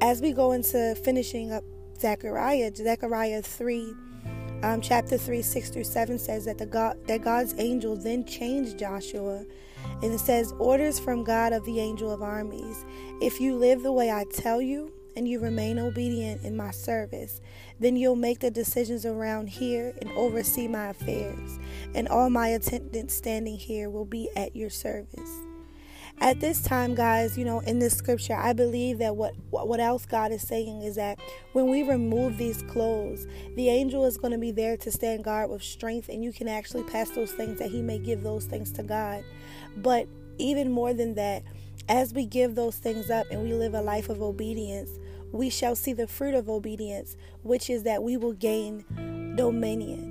as 0.01 0.21
we 0.21 0.31
go 0.31 0.51
into 0.51 0.95
finishing 1.03 1.51
up 1.51 1.63
Zechariah, 2.00 2.71
Zechariah 2.75 3.41
3, 3.41 3.93
um, 4.63 4.81
chapter 4.81 5.17
3, 5.17 5.41
6 5.41 5.69
through 5.69 5.83
7 5.83 6.19
says 6.19 6.45
that, 6.45 6.57
the 6.57 6.65
God, 6.65 6.97
that 7.07 7.21
God's 7.21 7.55
angel 7.57 7.95
then 7.95 8.25
changed 8.25 8.77
Joshua. 8.77 9.45
And 10.01 10.13
it 10.13 10.19
says, 10.19 10.53
Orders 10.59 11.00
from 11.00 11.23
God 11.23 11.53
of 11.53 11.65
the 11.65 11.79
angel 11.79 12.11
of 12.11 12.21
armies. 12.21 12.85
If 13.21 13.39
you 13.39 13.55
live 13.55 13.83
the 13.83 13.91
way 13.91 14.11
I 14.11 14.25
tell 14.31 14.61
you, 14.61 14.91
and 15.15 15.27
you 15.27 15.39
remain 15.39 15.79
obedient 15.79 16.43
in 16.43 16.55
my 16.55 16.71
service, 16.71 17.41
then 17.79 17.95
you'll 17.95 18.15
make 18.15 18.39
the 18.39 18.51
decisions 18.51 19.05
around 19.05 19.47
here 19.47 19.93
and 20.01 20.11
oversee 20.11 20.67
my 20.67 20.88
affairs, 20.88 21.59
and 21.95 22.07
all 22.07 22.29
my 22.29 22.50
attendants 22.50 23.13
standing 23.13 23.57
here 23.57 23.89
will 23.89 24.05
be 24.05 24.29
at 24.35 24.55
your 24.55 24.69
service. 24.69 25.50
At 26.21 26.39
this 26.39 26.61
time, 26.61 26.93
guys, 26.93 27.35
you 27.35 27.43
know, 27.43 27.61
in 27.61 27.79
this 27.79 27.97
scripture, 27.97 28.35
I 28.35 28.53
believe 28.53 28.99
that 28.99 29.15
what 29.15 29.33
what 29.49 29.79
else 29.79 30.05
God 30.05 30.31
is 30.31 30.47
saying 30.47 30.83
is 30.83 30.95
that 30.95 31.19
when 31.53 31.67
we 31.67 31.81
remove 31.81 32.37
these 32.37 32.61
clothes, 32.61 33.25
the 33.55 33.69
angel 33.69 34.05
is 34.05 34.19
going 34.19 34.31
to 34.31 34.37
be 34.37 34.51
there 34.51 34.77
to 34.77 34.91
stand 34.91 35.23
guard 35.23 35.49
with 35.49 35.63
strength, 35.63 36.09
and 36.09 36.23
you 36.23 36.31
can 36.31 36.47
actually 36.47 36.83
pass 36.83 37.09
those 37.09 37.31
things 37.31 37.57
that 37.57 37.71
He 37.71 37.81
may 37.81 37.97
give 37.97 38.21
those 38.21 38.45
things 38.45 38.71
to 38.73 38.83
God. 38.83 39.23
But 39.77 40.07
even 40.37 40.71
more 40.71 40.93
than 40.93 41.15
that, 41.15 41.41
as 41.89 42.13
we 42.13 42.27
give 42.27 42.53
those 42.53 42.75
things 42.75 43.09
up 43.09 43.25
and 43.31 43.41
we 43.41 43.53
live 43.53 43.73
a 43.73 43.81
life 43.81 44.07
of 44.07 44.21
obedience, 44.21 44.91
we 45.31 45.49
shall 45.49 45.75
see 45.75 45.93
the 45.93 46.07
fruit 46.07 46.35
of 46.35 46.49
obedience, 46.49 47.17
which 47.41 47.67
is 47.67 47.81
that 47.83 48.03
we 48.03 48.15
will 48.15 48.33
gain 48.33 48.85
dominion. 49.35 50.10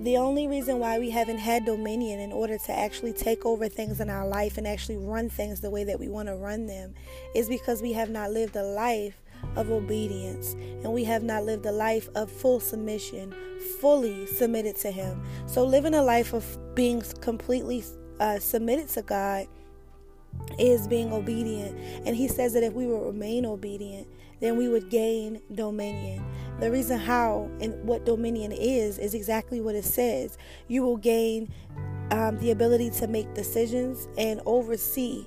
The 0.00 0.16
only 0.16 0.46
reason 0.46 0.78
why 0.78 1.00
we 1.00 1.10
haven't 1.10 1.38
had 1.38 1.64
dominion 1.64 2.20
in 2.20 2.30
order 2.30 2.56
to 2.56 2.72
actually 2.72 3.12
take 3.12 3.44
over 3.44 3.68
things 3.68 4.00
in 4.00 4.08
our 4.08 4.28
life 4.28 4.56
and 4.56 4.66
actually 4.66 4.96
run 4.96 5.28
things 5.28 5.60
the 5.60 5.70
way 5.70 5.82
that 5.82 5.98
we 5.98 6.08
want 6.08 6.28
to 6.28 6.36
run 6.36 6.66
them 6.66 6.94
is 7.34 7.48
because 7.48 7.82
we 7.82 7.92
have 7.94 8.08
not 8.08 8.30
lived 8.30 8.54
a 8.54 8.62
life 8.62 9.20
of 9.56 9.70
obedience 9.70 10.52
and 10.52 10.92
we 10.92 11.02
have 11.02 11.24
not 11.24 11.44
lived 11.44 11.66
a 11.66 11.72
life 11.72 12.08
of 12.14 12.30
full 12.30 12.60
submission, 12.60 13.34
fully 13.80 14.24
submitted 14.26 14.76
to 14.76 14.92
Him. 14.92 15.20
So, 15.46 15.64
living 15.64 15.94
a 15.94 16.02
life 16.02 16.32
of 16.32 16.46
being 16.76 17.02
completely 17.20 17.82
uh, 18.20 18.38
submitted 18.38 18.88
to 18.90 19.02
God 19.02 19.48
is 20.60 20.86
being 20.86 21.12
obedient. 21.12 21.76
And 22.06 22.14
He 22.14 22.28
says 22.28 22.52
that 22.52 22.62
if 22.62 22.72
we 22.72 22.86
will 22.86 23.04
remain 23.04 23.44
obedient, 23.44 24.06
then 24.40 24.56
we 24.56 24.68
would 24.68 24.90
gain 24.90 25.40
dominion. 25.52 26.24
The 26.60 26.72
reason 26.72 26.98
how 26.98 27.48
and 27.60 27.84
what 27.84 28.04
dominion 28.04 28.52
is 28.52 28.98
is 28.98 29.14
exactly 29.14 29.60
what 29.60 29.74
it 29.74 29.84
says. 29.84 30.36
You 30.66 30.82
will 30.82 30.96
gain 30.96 31.52
um, 32.10 32.38
the 32.38 32.50
ability 32.50 32.90
to 32.90 33.06
make 33.06 33.32
decisions 33.34 34.08
and 34.18 34.40
oversee. 34.44 35.26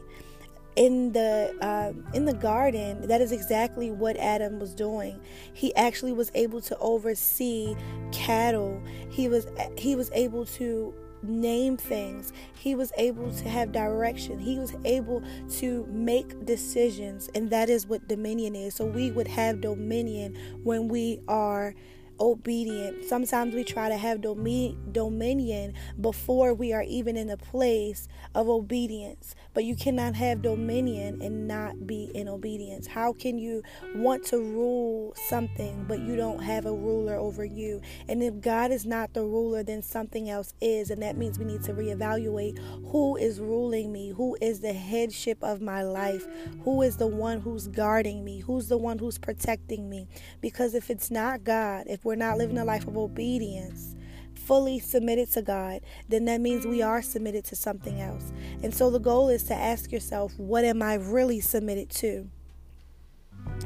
In 0.77 1.11
the 1.11 1.53
uh, 1.61 1.91
in 2.13 2.23
the 2.25 2.33
garden, 2.33 3.07
that 3.07 3.19
is 3.19 3.33
exactly 3.33 3.91
what 3.91 4.15
Adam 4.17 4.57
was 4.57 4.73
doing. 4.73 5.19
He 5.53 5.75
actually 5.75 6.13
was 6.13 6.31
able 6.33 6.61
to 6.61 6.77
oversee 6.77 7.75
cattle. 8.13 8.81
He 9.09 9.27
was 9.27 9.47
he 9.77 9.95
was 9.95 10.09
able 10.13 10.45
to 10.45 10.93
name 11.23 11.77
things. 11.77 12.33
He 12.53 12.75
was 12.75 12.91
able 12.97 13.31
to 13.31 13.49
have 13.49 13.71
direction. 13.71 14.39
He 14.39 14.57
was 14.57 14.75
able 14.85 15.23
to 15.57 15.85
make 15.89 16.45
decisions. 16.45 17.29
And 17.35 17.49
that 17.51 17.69
is 17.69 17.87
what 17.87 18.07
dominion 18.07 18.55
is. 18.55 18.75
So 18.75 18.85
we 18.85 19.11
would 19.11 19.27
have 19.27 19.61
dominion 19.61 20.37
when 20.63 20.87
we 20.87 21.21
are 21.27 21.75
obedient. 22.21 23.03
Sometimes 23.05 23.55
we 23.55 23.63
try 23.63 23.89
to 23.89 23.97
have 23.97 24.21
dominion 24.21 25.73
before 25.99 26.53
we 26.53 26.71
are 26.71 26.83
even 26.83 27.17
in 27.17 27.31
a 27.31 27.37
place 27.37 28.07
of 28.35 28.47
obedience. 28.47 29.33
But 29.53 29.65
you 29.65 29.75
cannot 29.75 30.15
have 30.15 30.43
dominion 30.43 31.21
and 31.21 31.47
not 31.47 31.87
be 31.87 32.11
in 32.13 32.29
obedience. 32.29 32.85
How 32.85 33.11
can 33.11 33.39
you 33.39 33.63
want 33.95 34.23
to 34.27 34.37
rule 34.37 35.13
something 35.27 35.85
but 35.87 35.99
you 35.99 36.15
don't 36.15 36.41
have 36.43 36.65
a 36.67 36.73
ruler 36.73 37.15
over 37.15 37.43
you? 37.43 37.81
And 38.07 38.21
if 38.21 38.39
God 38.39 38.71
is 38.71 38.85
not 38.85 39.13
the 39.13 39.23
ruler, 39.23 39.63
then 39.63 39.81
something 39.81 40.29
else 40.29 40.53
is. 40.61 40.91
And 40.91 41.01
that 41.01 41.17
means 41.17 41.39
we 41.39 41.45
need 41.45 41.63
to 41.63 41.73
reevaluate 41.73 42.59
who 42.91 43.17
is 43.17 43.39
ruling 43.39 43.91
me, 43.91 44.11
who 44.11 44.37
is 44.41 44.59
the 44.59 44.73
headship 44.73 45.43
of 45.43 45.59
my 45.59 45.81
life, 45.81 46.27
who 46.63 46.83
is 46.83 46.97
the 46.97 47.07
one 47.07 47.41
who's 47.41 47.67
guarding 47.67 48.23
me, 48.23 48.41
who's 48.41 48.67
the 48.67 48.77
one 48.77 48.99
who's 48.99 49.17
protecting 49.17 49.89
me. 49.89 50.07
Because 50.39 50.75
if 50.75 50.91
it's 50.91 51.09
not 51.09 51.43
God, 51.43 51.85
if 51.87 52.05
we're 52.11 52.15
not 52.15 52.37
living 52.37 52.57
a 52.57 52.65
life 52.65 52.85
of 52.89 52.97
obedience, 52.97 53.95
fully 54.35 54.79
submitted 54.79 55.31
to 55.31 55.41
God, 55.41 55.79
then 56.09 56.25
that 56.25 56.41
means 56.41 56.67
we 56.67 56.81
are 56.81 57.01
submitted 57.01 57.45
to 57.45 57.55
something 57.55 58.01
else. 58.01 58.33
And 58.61 58.75
so 58.75 58.89
the 58.89 58.99
goal 58.99 59.29
is 59.29 59.43
to 59.43 59.53
ask 59.53 59.93
yourself, 59.93 60.37
what 60.37 60.65
am 60.65 60.81
I 60.81 60.95
really 60.95 61.39
submitted 61.39 61.89
to? 61.91 62.27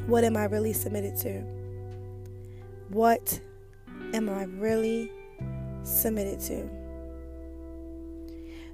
What 0.05 0.23
am 0.23 0.37
I 0.37 0.43
really 0.43 0.73
submitted 0.73 1.17
to? 1.21 1.39
What 2.89 3.39
am 4.13 4.29
I 4.29 4.43
really 4.43 5.11
submitted 5.81 6.39
to? 6.41 6.69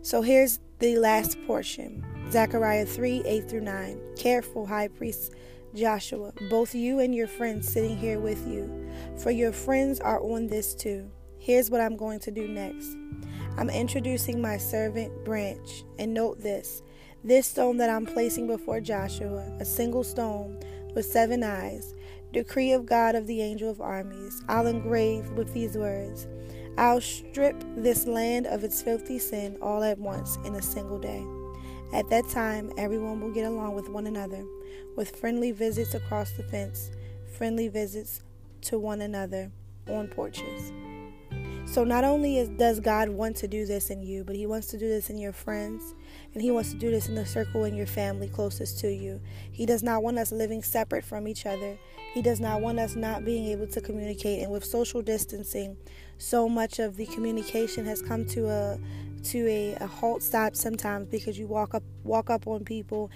So 0.01 0.21
here's 0.21 0.59
the 0.79 0.97
last 0.97 1.37
portion 1.47 2.03
Zechariah 2.29 2.85
3 2.85 3.23
8 3.23 3.49
through 3.49 3.61
9. 3.61 4.01
Careful, 4.17 4.65
high 4.65 4.89
priest 4.89 5.31
Joshua, 5.73 6.33
both 6.49 6.75
you 6.75 6.99
and 6.99 7.13
your 7.15 7.27
friends 7.27 7.71
sitting 7.71 7.97
here 7.97 8.19
with 8.19 8.47
you, 8.47 8.89
for 9.17 9.31
your 9.31 9.51
friends 9.51 9.99
are 9.99 10.21
on 10.21 10.47
this 10.47 10.73
too. 10.73 11.09
Here's 11.37 11.69
what 11.69 11.81
I'm 11.81 11.95
going 11.95 12.19
to 12.21 12.31
do 12.31 12.47
next. 12.47 12.95
I'm 13.57 13.69
introducing 13.69 14.41
my 14.41 14.57
servant 14.57 15.25
branch, 15.25 15.83
and 15.99 16.13
note 16.13 16.39
this 16.41 16.81
this 17.23 17.47
stone 17.47 17.77
that 17.77 17.89
I'm 17.89 18.05
placing 18.05 18.47
before 18.47 18.81
Joshua, 18.81 19.45
a 19.59 19.65
single 19.65 20.03
stone 20.03 20.59
with 20.95 21.05
seven 21.05 21.43
eyes, 21.43 21.93
decree 22.33 22.71
of 22.71 22.87
God 22.87 23.13
of 23.13 23.27
the 23.27 23.41
angel 23.41 23.69
of 23.69 23.79
armies, 23.79 24.41
I'll 24.49 24.65
engrave 24.65 25.29
with 25.31 25.53
these 25.53 25.77
words 25.77 26.27
I'll 26.77 27.01
strip 27.01 27.55
this 27.75 28.07
land 28.07 28.47
of 28.47 28.63
its 28.63 28.81
filthy 28.81 29.19
sin 29.19 29.57
all 29.61 29.83
at 29.83 29.99
once 29.99 30.37
in 30.45 30.55
a 30.55 30.61
single 30.61 30.99
day. 30.99 31.23
At 31.93 32.09
that 32.09 32.29
time, 32.29 32.71
everyone 32.77 33.19
will 33.19 33.31
get 33.31 33.45
along 33.45 33.75
with 33.75 33.89
one 33.89 34.07
another, 34.07 34.45
with 34.95 35.15
friendly 35.17 35.51
visits 35.51 35.93
across 35.93 36.31
the 36.31 36.43
fence, 36.43 36.89
friendly 37.37 37.67
visits 37.67 38.23
to 38.61 38.79
one 38.79 39.01
another 39.01 39.51
on 39.87 40.07
porches. 40.07 40.71
So 41.65 41.83
not 41.83 42.03
only 42.03 42.37
is, 42.37 42.49
does 42.49 42.79
God 42.79 43.09
want 43.09 43.37
to 43.37 43.47
do 43.47 43.65
this 43.65 43.89
in 43.89 44.03
you, 44.03 44.23
but 44.23 44.35
He 44.35 44.45
wants 44.45 44.67
to 44.67 44.77
do 44.77 44.89
this 44.89 45.09
in 45.09 45.17
your 45.17 45.31
friends, 45.31 45.95
and 46.33 46.41
He 46.41 46.51
wants 46.51 46.71
to 46.71 46.77
do 46.77 46.91
this 46.91 47.07
in 47.07 47.15
the 47.15 47.25
circle 47.25 47.63
in 47.65 47.75
your 47.75 47.87
family 47.87 48.27
closest 48.27 48.79
to 48.79 48.93
you. 48.93 49.21
He 49.51 49.65
does 49.65 49.83
not 49.83 50.03
want 50.03 50.17
us 50.17 50.31
living 50.31 50.63
separate 50.63 51.05
from 51.05 51.27
each 51.27 51.45
other. 51.45 51.77
He 52.13 52.21
does 52.21 52.39
not 52.39 52.61
want 52.61 52.79
us 52.79 52.95
not 52.95 53.23
being 53.23 53.45
able 53.47 53.67
to 53.67 53.79
communicate. 53.79 54.41
And 54.41 54.51
with 54.51 54.65
social 54.65 55.01
distancing, 55.01 55.77
so 56.17 56.49
much 56.49 56.79
of 56.79 56.97
the 56.97 57.05
communication 57.05 57.85
has 57.85 58.01
come 58.01 58.25
to 58.27 58.49
a 58.49 58.79
to 59.25 59.47
a, 59.47 59.75
a 59.75 59.87
halt 59.87 60.23
stop 60.23 60.55
sometimes 60.55 61.07
because 61.07 61.37
you 61.37 61.47
walk 61.47 61.73
up 61.73 61.83
walk 62.03 62.29
up 62.29 62.47
on 62.47 62.63
people. 62.63 63.11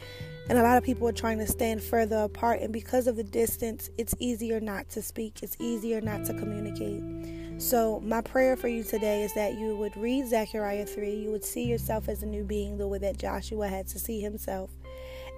And 0.47 0.59
a 0.59 0.63
lot 0.63 0.77
of 0.77 0.83
people 0.83 1.07
are 1.07 1.13
trying 1.13 1.39
to 1.39 1.47
stand 1.47 1.81
further 1.81 2.17
apart. 2.17 2.61
And 2.61 2.71
because 2.71 3.07
of 3.07 3.15
the 3.15 3.23
distance 3.23 3.89
it's 3.97 4.13
easier 4.19 4.59
not 4.59 4.89
to 4.91 5.01
speak. 5.01 5.41
It's 5.41 5.55
easier 5.59 6.01
not 6.01 6.25
to 6.25 6.33
communicate. 6.33 7.61
So 7.61 7.99
my 8.01 8.21
prayer 8.21 8.55
for 8.55 8.67
you 8.67 8.83
today 8.83 9.23
is 9.23 9.33
that 9.33 9.55
you 9.55 9.75
would 9.77 9.95
read 9.95 10.27
zechariah 10.27 10.85
3 10.85 11.15
you 11.15 11.31
would 11.31 11.45
see 11.45 11.63
yourself 11.63 12.09
as 12.09 12.21
a 12.21 12.25
new 12.25 12.43
being 12.43 12.77
the 12.77 12.87
way 12.87 12.97
that 12.99 13.17
joshua 13.17 13.67
had 13.67 13.87
to 13.87 13.99
see 13.99 14.19
himself. 14.19 14.69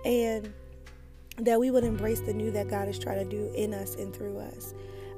And 0.06 0.54
that 1.38 1.60
we 1.60 1.70
would 1.70 1.84
embrace 1.84 2.20
the 2.22 2.34
new 2.34 2.52
that 2.52 2.68
god 2.70 2.90
is 2.90 2.98
trying 2.98 3.24
to 3.24 3.30
do 3.30 3.52
in 3.54 3.74
us 3.74 3.96
and 3.96 4.14
through 4.14 4.40
us 4.40 4.74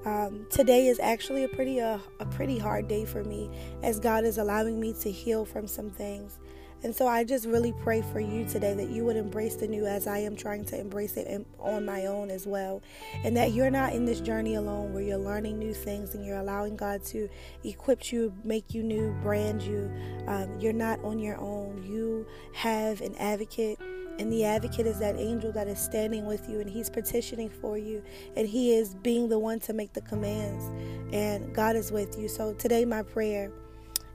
um, 0.05 0.45
today 0.49 0.87
is 0.87 0.99
actually 0.99 1.43
a 1.43 1.47
pretty 1.49 1.81
uh, 1.81 1.99
a 2.19 2.25
pretty 2.25 2.57
hard 2.57 2.87
day 2.87 3.05
for 3.05 3.23
me 3.23 3.49
as 3.83 3.99
God 3.99 4.23
is 4.23 4.37
allowing 4.37 4.79
me 4.79 4.93
to 5.01 5.11
heal 5.11 5.45
from 5.45 5.67
some 5.67 5.89
things. 5.89 6.39
And 6.81 6.95
so 6.95 7.07
I 7.07 7.25
just 7.25 7.45
really 7.45 7.73
pray 7.83 8.01
for 8.01 8.21
you 8.21 8.45
today 8.45 8.73
that 8.73 8.89
you 8.89 9.03
would 9.03 9.17
embrace 9.17 9.55
the 9.55 9.67
new 9.67 9.85
as 9.85 10.07
I 10.07 10.19
am 10.19 10.37
trying 10.37 10.63
to 10.65 10.79
embrace 10.79 11.17
it 11.17 11.45
on 11.59 11.85
my 11.85 12.05
own 12.05 12.31
as 12.31 12.47
well. 12.47 12.81
And 13.25 13.35
that 13.35 13.51
you're 13.51 13.69
not 13.69 13.91
in 13.91 14.05
this 14.05 14.21
journey 14.21 14.55
alone 14.55 14.93
where 14.93 15.03
you're 15.03 15.17
learning 15.17 15.59
new 15.59 15.73
things 15.73 16.15
and 16.15 16.25
you're 16.25 16.37
allowing 16.37 16.77
God 16.77 17.03
to 17.07 17.29
equip 17.65 18.13
you, 18.13 18.33
make 18.45 18.73
you 18.73 18.81
new, 18.81 19.11
brand 19.21 19.61
you. 19.61 19.91
Um, 20.27 20.57
you're 20.59 20.71
not 20.71 21.03
on 21.03 21.19
your 21.19 21.37
own. 21.37 21.83
You 21.83 22.25
have 22.53 23.01
an 23.01 23.13
advocate 23.15 23.77
and 24.19 24.31
the 24.31 24.43
advocate 24.43 24.85
is 24.85 24.99
that 24.99 25.15
angel 25.15 25.51
that 25.53 25.67
is 25.67 25.79
standing 25.79 26.25
with 26.25 26.49
you 26.49 26.59
and 26.59 26.69
he's 26.69 26.89
petitioning 26.89 27.49
for 27.49 27.77
you 27.77 28.03
and 28.35 28.47
he 28.47 28.73
is 28.73 28.93
being 28.95 29.29
the 29.29 29.39
one 29.39 29.59
to 29.61 29.73
make 29.73 29.93
the 29.93 30.01
commands. 30.01 30.65
And 31.13 31.55
God 31.55 31.77
is 31.77 31.91
with 31.91 32.19
you. 32.19 32.27
So 32.27 32.53
today, 32.53 32.83
my 32.83 33.01
prayer. 33.01 33.49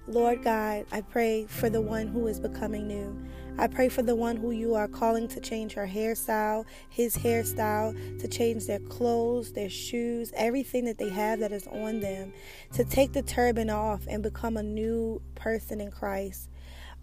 Lord 0.07 0.45
God, 0.45 0.85
I 0.93 1.01
pray 1.01 1.47
for 1.47 1.71
the 1.71 1.81
one 1.81 2.09
who 2.09 2.27
is 2.27 2.39
becoming 2.39 2.87
new. 2.87 3.17
I 3.57 3.69
pray 3.69 3.89
for 3.89 4.03
the 4.03 4.15
one 4.15 4.37
who 4.37 4.51
you 4.51 4.75
are 4.75 4.87
calling 4.87 5.29
to 5.29 5.41
change 5.41 5.73
her 5.75 5.87
hairstyle, 5.87 6.67
his 6.91 7.17
hairstyle, 7.17 8.21
to 8.21 8.29
change 8.29 8.67
their 8.67 8.81
clothes, 8.81 9.53
their 9.53 9.71
shoes, 9.71 10.31
everything 10.37 10.85
that 10.85 10.99
they 10.99 11.09
have 11.09 11.39
that 11.39 11.53
is 11.53 11.67
on 11.69 12.01
them, 12.01 12.35
to 12.75 12.85
take 12.85 13.15
the 13.15 13.23
turban 13.23 13.71
off 13.71 14.03
and 14.07 14.23
become 14.23 14.59
a 14.59 14.63
new 14.63 15.23
person 15.37 15.81
in 15.81 15.91
Christ. 15.91 16.51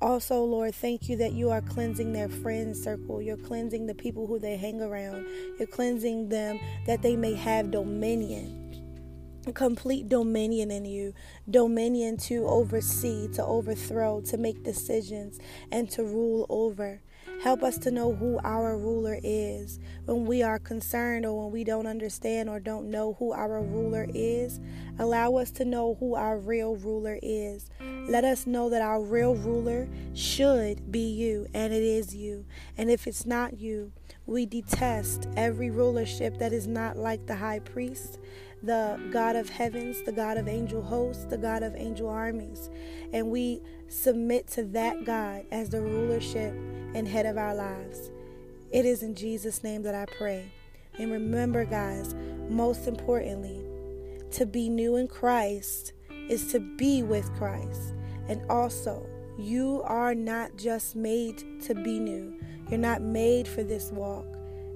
Also, 0.02 0.44
Lord, 0.44 0.74
thank 0.74 1.08
you 1.08 1.16
that 1.18 1.34
you 1.34 1.52
are 1.52 1.62
cleansing 1.62 2.12
their 2.12 2.28
friend 2.28 2.76
circle. 2.76 3.22
You're 3.22 3.38
cleansing 3.38 3.86
the 3.86 3.94
people 3.94 4.26
who 4.26 4.40
they 4.40 4.58
hang 4.58 4.82
around. 4.82 5.28
You're 5.60 5.68
cleansing 5.68 6.30
them 6.30 6.60
that 6.88 7.04
they 7.04 7.16
may 7.16 7.36
have 7.36 7.70
dominion 7.70 8.62
complete 9.56 10.08
dominion 10.08 10.70
in 10.70 10.86
you 10.86 11.14
dominion 11.50 12.16
to 12.16 12.46
oversee, 12.46 13.28
to 13.34 13.44
overthrow, 13.44 14.22
to 14.22 14.38
make 14.38 14.64
decisions, 14.64 15.40
and 15.72 15.90
to 15.90 16.04
rule 16.04 16.46
over. 16.50 17.02
Help 17.42 17.64
us 17.64 17.80
to 17.80 17.90
know 17.90 18.14
who 18.14 18.40
our 18.44 18.78
ruler 18.78 19.18
is. 19.24 19.80
When 20.06 20.28
we 20.28 20.44
are 20.44 20.60
concerned 20.60 21.26
or 21.26 21.42
when 21.42 21.52
we 21.52 21.64
don't 21.64 21.88
understand 21.88 22.48
or 22.48 22.60
don't 22.60 22.92
know 22.92 23.16
who 23.18 23.32
our 23.32 23.64
ruler 23.64 24.06
is, 24.14 24.60
allow 25.00 25.38
us 25.38 25.50
to 25.54 25.66
know 25.66 25.98
who 26.00 26.14
our 26.14 26.38
real 26.38 26.76
ruler 26.76 27.18
is. 27.24 27.72
Let 28.08 28.26
us 28.26 28.46
know 28.46 28.70
that 28.70 28.84
our 28.84 29.02
real 29.02 29.34
ruler 29.34 29.90
should 30.14 30.92
be 30.92 31.10
you, 31.12 31.48
and 31.52 31.74
it 31.74 31.82
is 31.82 32.14
you. 32.14 32.46
And 32.78 32.92
if 32.92 33.08
it's 33.08 33.26
not 33.26 33.58
you, 33.58 33.92
we 34.28 34.46
detest 34.46 35.28
every 35.36 35.72
rulership 35.72 36.38
that 36.38 36.54
is 36.54 36.68
not 36.68 36.96
like 36.96 37.26
the 37.26 37.38
high 37.38 37.60
priest 37.60 38.20
the 38.64 39.00
God 39.12 39.36
of 39.36 39.50
heavens, 39.50 40.02
the 40.04 40.12
God 40.12 40.38
of 40.38 40.48
angel 40.48 40.82
hosts, 40.82 41.26
the 41.26 41.38
God 41.38 41.64
of 41.64 41.76
angel 41.76 42.10
armies. 42.10 42.70
And 43.12 43.30
we 43.30 43.62
submit 43.88 44.48
to 44.50 44.64
that 44.66 45.04
God 45.06 45.46
as 45.52 45.70
the 45.70 45.82
rulership 45.82 46.54
and 46.94 47.08
head 47.08 47.26
of 47.26 47.38
our 47.38 47.56
lives. 47.56 48.12
It 48.72 48.86
is 48.86 49.04
in 49.04 49.16
Jesus' 49.16 49.64
name 49.64 49.84
that 49.84 49.96
I 49.96 50.06
pray. 50.18 50.52
And 51.00 51.12
remember, 51.12 51.66
guys, 51.66 52.16
most 52.50 52.88
importantly, 52.88 53.66
to 54.32 54.46
be 54.46 54.70
new 54.70 54.96
in 54.96 55.08
Christ 55.08 55.94
is 56.30 56.52
to 56.52 56.60
be 56.60 57.04
with 57.04 57.32
Christ. 57.34 57.94
And 58.28 58.42
also, 58.50 59.06
you 59.38 59.82
are 59.86 60.14
not 60.14 60.56
just 60.56 60.96
made 60.96 61.62
to 61.64 61.74
be 61.74 62.00
new, 62.00 62.40
you're 62.70 62.80
not 62.80 63.02
made 63.02 63.48
for 63.48 63.64
this 63.64 63.92
walk 63.92 64.26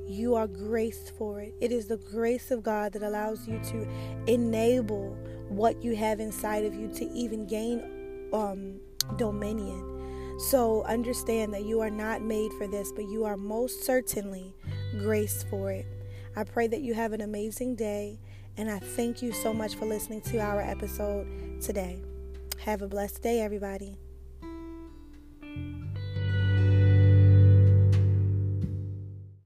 you 0.07 0.35
are 0.35 0.47
graced 0.47 1.11
for 1.17 1.41
it. 1.41 1.53
It 1.59 1.71
is 1.71 1.87
the 1.87 1.97
grace 1.97 2.51
of 2.51 2.63
God 2.63 2.93
that 2.93 3.03
allows 3.03 3.47
you 3.47 3.59
to 3.71 3.87
enable 4.27 5.17
what 5.49 5.83
you 5.83 5.95
have 5.95 6.19
inside 6.19 6.65
of 6.65 6.73
you 6.73 6.87
to 6.93 7.05
even 7.11 7.45
gain 7.45 8.29
um, 8.33 8.79
dominion. 9.17 10.39
So 10.39 10.83
understand 10.83 11.53
that 11.53 11.65
you 11.65 11.79
are 11.81 11.89
not 11.89 12.21
made 12.21 12.51
for 12.53 12.67
this, 12.67 12.91
but 12.91 13.05
you 13.05 13.23
are 13.25 13.37
most 13.37 13.83
certainly 13.83 14.53
graced 14.99 15.47
for 15.49 15.71
it. 15.71 15.85
I 16.35 16.43
pray 16.43 16.67
that 16.67 16.81
you 16.81 16.93
have 16.93 17.13
an 17.13 17.21
amazing 17.21 17.75
day, 17.75 18.19
and 18.57 18.69
I 18.69 18.79
thank 18.79 19.21
you 19.21 19.31
so 19.31 19.53
much 19.53 19.75
for 19.75 19.85
listening 19.85 20.21
to 20.21 20.39
our 20.39 20.61
episode 20.61 21.61
today. 21.61 22.01
Have 22.59 22.81
a 22.81 22.87
blessed 22.87 23.21
day, 23.21 23.41
everybody. 23.41 23.97